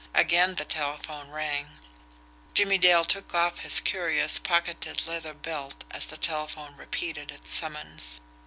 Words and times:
Again 0.15 0.55
the 0.55 0.65
telephone 0.65 1.29
rang. 1.29 1.77
Jimmie 2.55 2.79
Dale 2.79 3.05
took 3.05 3.35
off 3.35 3.59
his 3.59 3.79
curious, 3.79 4.39
pocketed 4.39 5.05
leather 5.05 5.35
belt 5.35 5.83
as 5.91 6.07
the 6.07 6.17
telephone 6.17 6.75
repeated 6.75 7.29
its 7.29 7.51
summons. 7.51 8.19